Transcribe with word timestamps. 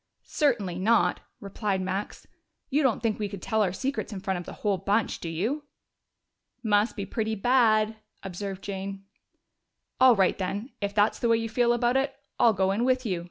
"Certainly 0.23 0.79
not!" 0.79 1.19
replied 1.39 1.79
Max. 1.79 2.25
"You 2.71 2.81
don't 2.81 3.03
think 3.03 3.19
we 3.19 3.29
could 3.29 3.39
tell 3.39 3.61
our 3.61 3.71
secrets 3.71 4.11
in 4.11 4.19
front 4.19 4.39
of 4.39 4.47
the 4.47 4.53
whole 4.65 4.79
bunch, 4.79 5.19
do 5.19 5.29
you?" 5.29 5.65
"Must 6.63 6.95
be 6.95 7.05
pretty 7.05 7.35
bad," 7.35 7.97
observed 8.23 8.63
Jane. 8.63 9.03
"All 9.99 10.15
right, 10.15 10.39
then, 10.39 10.71
if 10.81 10.95
that's 10.95 11.19
the 11.19 11.29
way 11.29 11.37
you 11.37 11.49
feel 11.49 11.71
about 11.71 11.97
it, 11.97 12.15
I'll 12.39 12.51
go 12.51 12.71
in 12.71 12.83
with 12.83 13.05
you!" 13.05 13.19